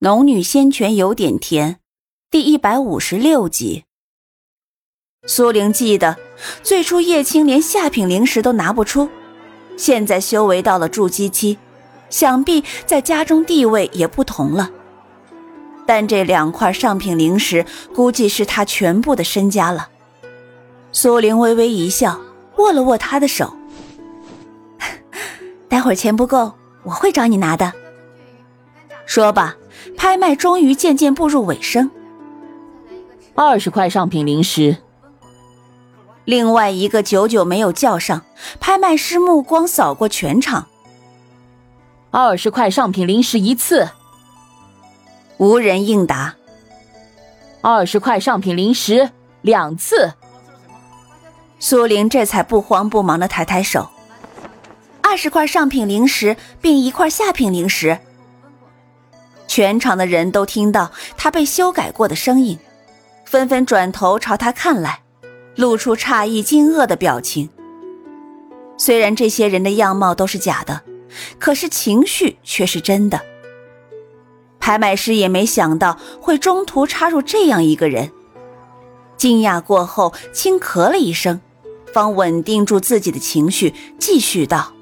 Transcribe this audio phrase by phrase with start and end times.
[0.00, 1.80] 农女仙泉有点甜，
[2.30, 3.82] 第一百五十六集。
[5.26, 6.16] 苏玲记得，
[6.62, 9.08] 最初叶青连下品灵石都拿不出，
[9.76, 11.58] 现在修为到了筑基期，
[12.10, 14.70] 想必在家中地位也不同了。
[15.84, 19.88] 但这两块上品灵石，估计是他全部的身家了。
[20.92, 22.20] 苏玲微微一笑，
[22.58, 23.52] 握了握他的手
[25.68, 26.52] ：“待会儿钱不够，
[26.84, 27.72] 我会找你拿的。”
[29.04, 29.56] 说吧。
[29.98, 31.90] 拍卖终于渐渐步入尾声，
[33.34, 34.76] 二十块上品灵石。
[36.24, 38.22] 另外一个久久没有叫上，
[38.60, 40.68] 拍卖师目光扫过全场，
[42.12, 43.90] 二十块上品灵石一次。
[45.38, 46.36] 无人应答。
[47.60, 49.10] 二十块上品灵石
[49.42, 50.14] 两次。
[51.58, 53.88] 苏玲这才不慌不忙的抬抬手，
[55.02, 57.98] 二十块上品灵石并一块下品灵石。
[59.48, 62.56] 全场的人都听到他被修改过的声音，
[63.24, 65.00] 纷纷转头朝他看来，
[65.56, 67.48] 露出诧异、惊愕的表情。
[68.76, 70.82] 虽然这些人的样貌都是假的，
[71.40, 73.20] 可是情绪却是真的。
[74.60, 78.12] 拍卖师也没想到会中途插入这样一个人，
[79.16, 81.40] 惊讶过后轻咳了一声，
[81.92, 84.74] 方稳定住自己的情绪，继续道。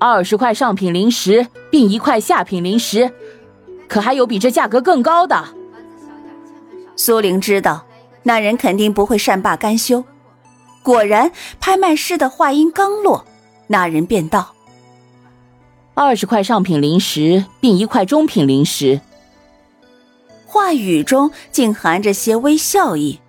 [0.00, 3.12] 二十块上品灵石，并一块下品灵石，
[3.86, 5.44] 可还有比这价格更高的？
[6.96, 7.84] 苏玲知道
[8.22, 10.02] 那人肯定不会善罢甘休。
[10.82, 13.26] 果然，拍卖师的话音刚落，
[13.66, 14.54] 那人便道
[15.92, 19.02] ：“二十块上品灵石，并一块中品灵石。”
[20.48, 23.20] 话语中竟含着些微笑意。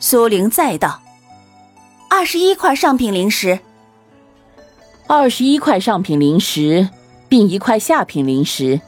[0.00, 1.00] 苏玲再道
[2.10, 3.60] ：“二十一块上品灵石。”
[5.10, 6.90] 二十一块上品灵石，
[7.30, 8.78] 并一块下品灵石。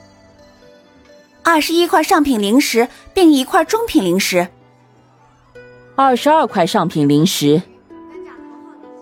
[1.43, 4.49] 二十一块上品灵石，并一块中品灵石。
[5.97, 7.63] 二十二块上品灵石。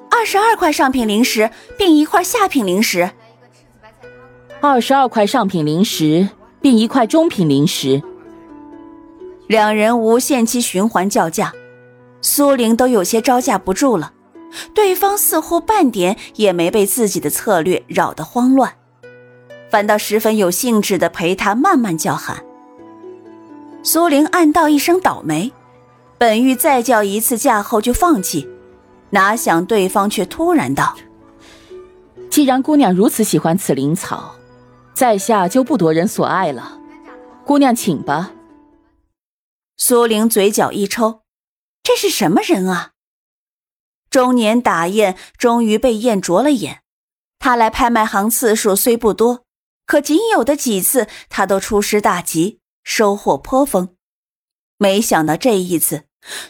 [0.08, 3.10] 二十二块上品灵石，并一块下品灵石。
[4.60, 6.28] 二十二块上品灵石，
[6.60, 8.00] 并一块中品灵石。
[9.48, 11.52] 两人无限期循环叫价，
[12.22, 14.12] 苏玲都有些招架不住了。
[14.74, 18.74] 对方似乎半点也没被自己的策略扰得慌乱，
[19.70, 22.44] 反倒十分有兴致地陪他慢慢叫喊。
[23.82, 25.52] 苏玲暗道一声倒霉，
[26.18, 28.48] 本欲再叫一次价后就放弃，
[29.10, 30.96] 哪想对方却突然道
[32.28, 34.34] ：“既然姑娘如此喜欢此灵草，
[34.94, 36.78] 在下就不夺人所爱了。
[37.44, 38.32] 姑娘请吧。”
[39.78, 41.20] 苏玲嘴角一抽，
[41.82, 42.90] 这是什么人啊？
[44.10, 46.82] 中年打雁终于被雁啄了眼。
[47.38, 49.44] 他来拍卖行次数虽不多，
[49.86, 53.94] 可仅有的几次，他都出师大吉，收获颇丰。
[54.76, 56.04] 没想到这一次，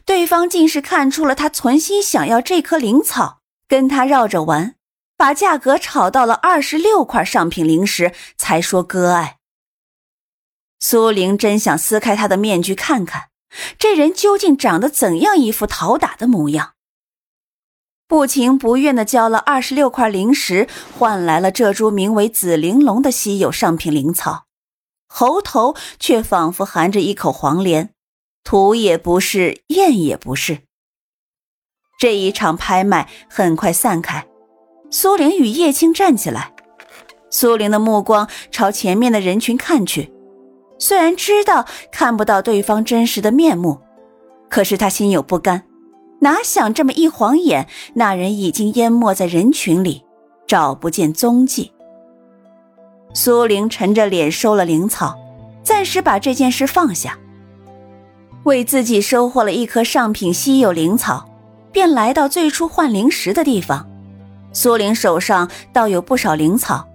[0.05, 4.77] 对方竟是看出了他存心想要这颗灵草，跟他绕着玩，
[5.17, 9.39] 把价格炒到了二十六块上品灵石，才说割爱。
[10.81, 13.29] 苏玲真想撕开他的面具看看，
[13.79, 16.75] 这人究竟长得怎样一副讨打的模样。
[18.09, 20.67] 不情不愿地交了二十六块灵石，
[20.99, 24.47] 换来了这株名为紫玲珑的稀有上品灵草，
[25.07, 27.91] 喉头却仿佛含着一口黄连，
[28.43, 30.61] 吐也不是，咽也不是。
[32.01, 34.27] 这一场拍卖很快散开，
[34.91, 36.55] 苏玲与叶青站起来，
[37.31, 40.11] 苏玲的目光朝前面的人群看去，
[40.79, 43.83] 虽然知道看不到对方真实的面目，
[44.49, 45.68] 可是她心有不甘。
[46.21, 50.05] 哪想这么一晃眼，那人已经淹没在人群里，
[50.47, 51.73] 找不见踪迹。
[53.15, 55.17] 苏玲沉着脸收了灵草，
[55.63, 57.19] 暂时把这件事放下，
[58.45, 61.29] 为自己收获了一颗上品稀有灵草，
[61.73, 63.89] 便来到最初换灵石的地方。
[64.53, 66.87] 苏玲手上倒有不少灵草，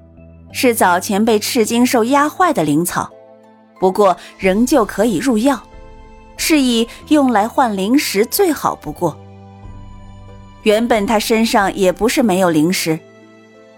[0.51, 3.09] 是早前被赤金兽压坏的灵草，
[3.79, 5.61] 不过仍旧可以入药。
[6.37, 9.17] 是以用来换灵石最好不过。
[10.63, 12.97] 原本他身上也不是没有灵石，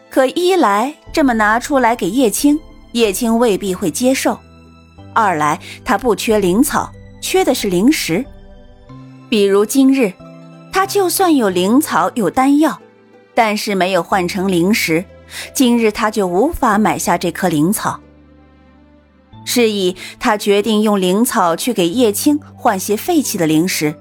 [0.10, 2.60] 可一来这么拿出来给叶青，
[2.92, 4.38] 叶青未必会接受；
[5.14, 6.92] 二来他不缺灵草，
[7.22, 8.24] 缺的是灵石。
[9.28, 10.14] 比如今日，
[10.72, 12.80] 他就算有灵草有丹药，
[13.34, 15.04] 但是没有换成灵石，
[15.56, 18.00] 今日他就无法买下这颗灵草。
[19.46, 23.96] 是以，他决定用灵草去给叶青换些废弃的灵石，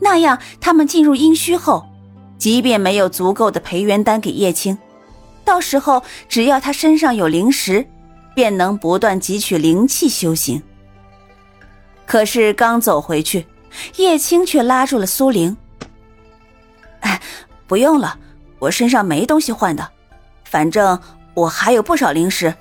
[0.00, 1.84] 那样他们进入阴虚后，
[2.38, 4.78] 即便没有足够的培元丹给叶青，
[5.44, 7.84] 到时候只要他身上有灵石，
[8.34, 10.62] 便能不断汲取灵气修行。
[12.06, 13.44] 可是刚走回去，
[13.96, 15.56] 叶青却拉住了苏玲
[17.00, 17.20] ：“哎，
[17.66, 18.16] 不用了，
[18.60, 19.86] 我身上没东西换的，
[20.44, 20.98] 反正
[21.34, 22.54] 我还有不少灵石，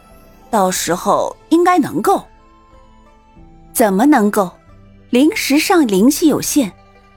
[0.49, 2.23] 到时候应该能够。”
[3.73, 4.51] 怎么能够？
[5.09, 6.73] 灵石上灵气有限，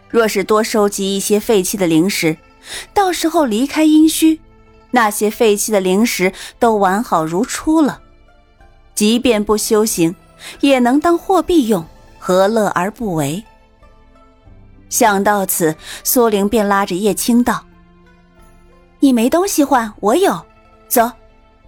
[0.09, 2.37] 若是多收集一些废弃的灵石，
[2.95, 4.41] 到时候离开阴虚，
[4.93, 8.01] 那些废弃的灵石都完好如初了。
[8.95, 10.15] 即便不修行，
[10.61, 11.85] 也能当货币用，
[12.19, 13.43] 何乐而不为？
[14.89, 15.75] 想到此，
[16.05, 17.65] 苏玲便拉着叶青道
[19.01, 20.41] ：“你没东西换，我有，
[20.87, 21.11] 走。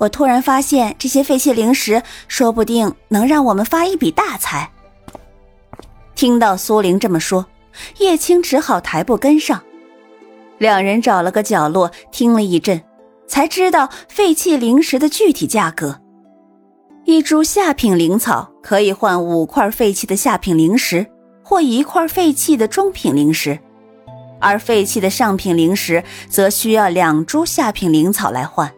[0.02, 4.68] 我突然发现这些废弃灵石，说不定能让我们发一笔大财。”
[6.16, 7.46] 听到苏玲这么说，
[7.98, 9.62] 叶青只好抬步跟上。
[10.58, 12.82] 两人找了个角落听了一阵，
[13.28, 16.00] 才知道废弃灵石的具体价格：
[17.04, 21.06] 一株下品灵草可以换五块废弃的下品灵石，
[21.44, 23.56] 或一块废弃的中品灵石；
[24.40, 28.68] 而废弃的上品灵石则需要两株下品灵草来换。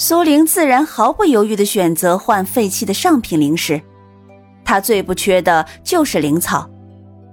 [0.00, 3.82] 苏玲自然毫不犹豫地选择换废弃的上品灵石。
[4.64, 6.70] 她最不缺的就是灵草，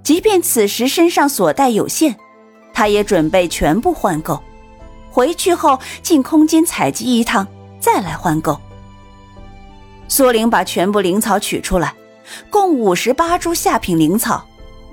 [0.02, 2.14] 即便此时身上所带有限，
[2.74, 4.38] 他也准备全部换购。
[5.10, 7.48] 回去后进空间采集一趟，
[7.80, 8.60] 再来换购。
[10.06, 11.94] 苏玲把全部灵草取出来，
[12.50, 14.44] 共五十八株下品灵草，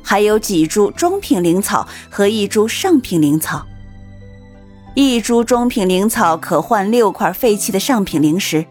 [0.02, 3.68] 还有几株中品灵草和一株上品灵草。
[4.96, 8.66] 一株中品灵草可换六块废弃的上品灵石。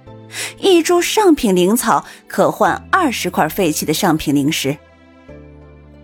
[0.59, 4.77] 一株上品灵草可换二十块废弃的上品灵石。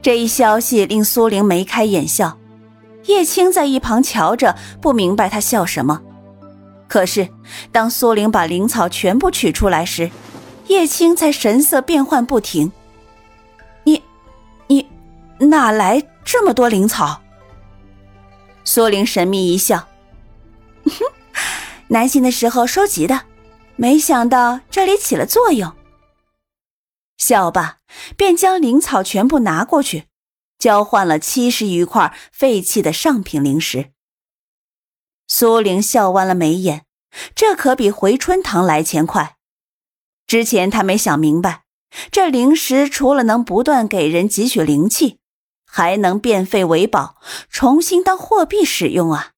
[0.03, 2.39] 这一消息令苏玲眉开眼笑，
[3.07, 6.03] 叶青在一旁瞧着，不明白他笑什么。
[6.87, 7.27] 可是
[7.73, 10.11] 当苏玲把灵草全部取出来时，
[10.67, 12.71] 叶青才神色变幻不停。
[13.85, 14.03] 你，
[14.69, 14.87] 你
[15.39, 17.23] 哪来这么多灵草？
[18.65, 19.87] 苏玲神秘一笑，
[21.91, 23.27] 南行的时候收集的。
[23.77, 25.75] 没想到这里起了作用。
[27.17, 27.79] 笑罢，
[28.17, 30.05] 便将灵草全部拿过去，
[30.59, 33.93] 交换了七十余块废弃的上品灵石。
[35.29, 36.85] 苏玲笑弯了眉眼，
[37.35, 39.37] 这可比回春堂来钱快。
[40.27, 41.65] 之前他没想明白，
[42.13, 45.21] 这灵石除了能不断给人汲取灵气，
[45.65, 47.17] 还能变废为宝，
[47.49, 49.33] 重新当货币使用啊。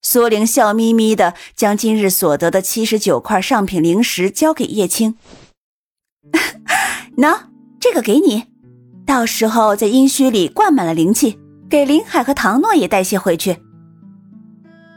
[0.00, 5.16] 苏玲笑眯眯的将今日所得的七十九块上品灵石交给叶青，
[7.18, 7.40] 喏，
[7.80, 8.44] 这个给你，
[9.04, 13.58] 到时候在阴虚里灌满了灵气，给林海和唐诺也带些回去。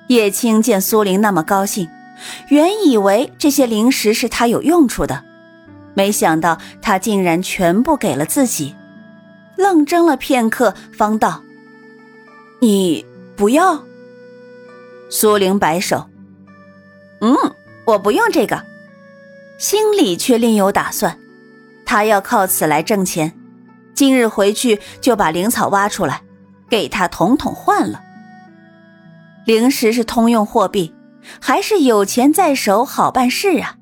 [0.08, 1.90] 叶青见苏玲那么高兴，
[2.50, 5.24] 原以为这些灵石是他有用处的，
[5.96, 8.76] 没想到他竟然全部给了自己，
[9.58, 11.42] 愣怔了片刻，方道
[12.62, 13.04] ：“你
[13.36, 13.84] 不要。”
[15.12, 16.10] 苏玲摆手
[17.20, 17.36] ：“嗯，
[17.86, 18.64] 我不用这个。”
[19.60, 21.20] 心里却另有打算，
[21.86, 23.34] 他要靠此来挣钱。
[23.94, 26.22] 今日回去就把灵草挖出来，
[26.70, 28.02] 给他统统换了。
[29.46, 30.96] 灵石是通用货币，
[31.40, 33.76] 还是有钱在手好办事啊？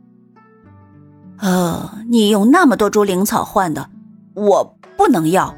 [1.38, 3.90] 呃，你用那么多株灵草换的，
[4.34, 5.56] 我不能要。”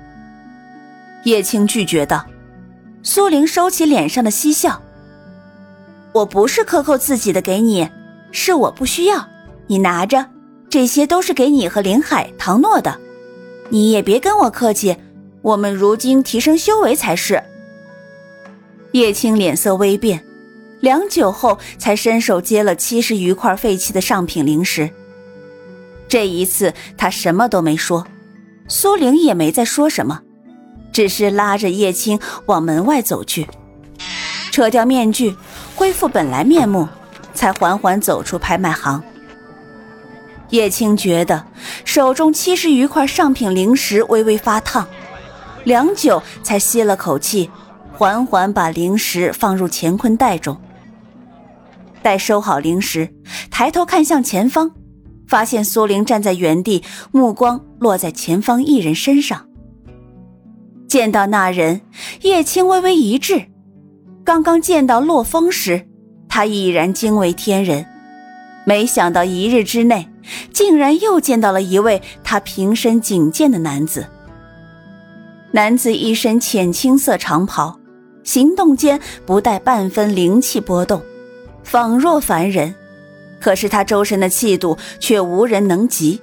[1.23, 2.25] 叶青拒绝道。
[3.01, 4.81] 苏玲收起脸上的嬉笑。
[6.13, 7.89] 我不是克扣自己的给你，
[8.31, 9.27] 是我不需要，
[9.67, 10.25] 你拿着，
[10.69, 12.99] 这些都是给你和林海、唐诺的，
[13.69, 14.97] 你也别跟我客气，
[15.41, 17.41] 我们如今提升修为才是。
[18.91, 20.21] 叶青脸色微变，
[20.81, 24.89] 良久后才伸手接了七十余块废弃的上品灵石。
[26.09, 28.05] 这一次他什么都没说，
[28.67, 30.19] 苏玲也没再说什么，
[30.91, 33.47] 只是拉着叶青往门外走去。
[34.51, 35.33] 扯掉面具，
[35.81, 36.87] 恢复本来面目，
[37.33, 39.03] 才缓缓走出拍卖行。
[40.51, 41.43] 叶青觉得
[41.85, 44.87] 手中七十余块上品灵石微微发烫，
[45.63, 47.49] 良久才吸了口气，
[47.93, 50.55] 缓缓把灵石放入乾坤袋中。
[52.03, 53.11] 待收好灵石，
[53.49, 54.69] 抬头看向前方，
[55.27, 59.47] 发现苏玲站在原地，目光落在前方一人身上。
[60.87, 61.81] 见到那人，
[62.21, 63.47] 叶青微微一滞。
[64.31, 65.85] 刚刚见到洛风时，
[66.29, 67.85] 他已然惊为天人，
[68.65, 70.07] 没想到一日之内，
[70.53, 74.07] 竟然又见到了一位他平生仅见的男子。
[75.51, 77.77] 男子一身浅青色长袍，
[78.23, 81.01] 行动间不带半分灵气波动，
[81.61, 82.73] 仿若凡人，
[83.41, 86.21] 可是他周身的气度却无人能及，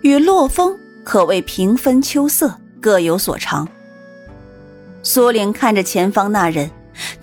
[0.00, 3.68] 与洛风可谓平分秋色，各有所长。
[5.02, 6.70] 苏玲看着前方那人，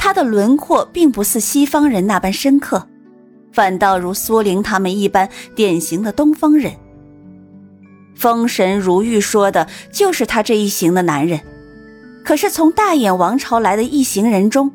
[0.09, 2.87] 他的轮廓并不似西方人那般深刻，
[3.51, 6.73] 反倒如苏玲他们一般典型的东方人。
[8.15, 11.39] 风神如玉说的就是他这一行的男人，
[12.25, 14.71] 可是从大眼王朝来的一行人中，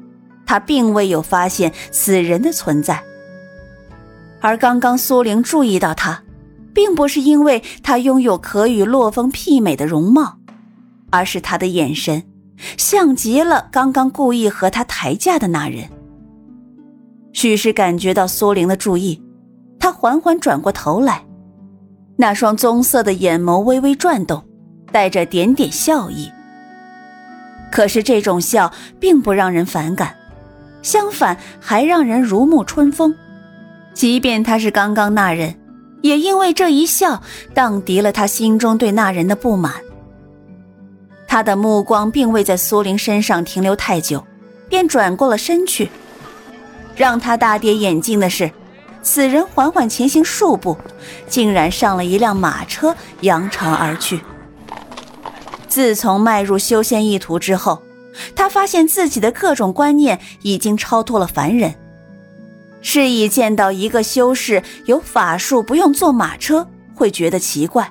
[0.47, 3.03] 他并未有发现此人的存在。
[4.41, 6.23] 而刚刚苏玲注意到他，
[6.73, 10.39] 并不是因为他拥有可与洛风媲美的容貌，
[11.11, 12.23] 而是他的眼神。
[12.77, 15.89] 像极了刚刚故意和他抬价的那人。
[17.33, 19.21] 许是感觉到苏玲的注意，
[19.79, 21.25] 他缓缓转过头来，
[22.17, 24.45] 那双棕色的眼眸微微转动，
[24.93, 26.31] 带着点点笑意。
[27.73, 30.15] 可是这种笑并不让人反感，
[30.81, 33.13] 相反还让人如沐春风。
[33.95, 35.57] 即便他是刚刚那人，
[36.03, 37.21] 也因为这一笑
[37.53, 39.75] 荡涤了他心中对那人的不满。
[41.35, 44.25] 他的目光并未在苏玲身上停留太久，
[44.69, 45.91] 便转过了身去。
[46.95, 48.53] 让他大跌眼镜的是，
[49.03, 50.79] 此人缓缓前行数步，
[51.27, 54.21] 竟然上了一辆马车，扬长而去。
[55.67, 57.83] 自从迈入修仙一途之后，
[58.37, 61.75] 他发现自己的各种观念已经超脱了凡人。
[62.81, 67.91] 是以见到一个修士有法术不用坐马车，会觉得奇怪。